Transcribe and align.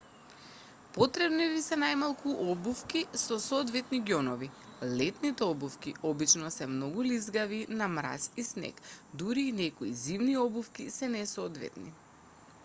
потребни 0.93 1.45
ви 1.55 1.59
се 1.65 1.75
најмалку 1.83 2.31
обувки 2.53 3.03
со 3.23 3.37
соодветни 3.43 3.99
ѓонови 4.13 4.49
летните 5.03 5.47
обувки 5.49 5.93
обчно 6.13 6.51
се 6.57 6.69
многу 6.73 7.05
лизгави 7.11 7.61
на 7.81 7.91
мраз 7.99 8.27
и 8.31 8.47
снег 8.51 8.83
дури 9.23 9.47
и 9.53 9.57
некои 9.61 9.93
зимни 10.09 10.37
обувки 10.49 10.89
се 10.99 11.15
несоодветни 11.21 11.95